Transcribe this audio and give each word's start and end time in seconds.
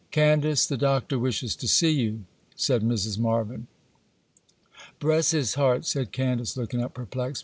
'Candace, 0.11 0.65
the 0.65 0.77
Doctor 0.77 1.19
wishes 1.19 1.55
to 1.55 1.67
see 1.67 1.91
you,' 1.91 2.23
said 2.55 2.81
Mrs. 2.81 3.19
Marvyn. 3.19 3.67
'Bress 4.97 5.29
his 5.29 5.53
heart!' 5.53 5.85
said 5.85 6.11
Candace, 6.11 6.57
looking 6.57 6.81
up, 6.81 6.95
perplexed. 6.95 7.39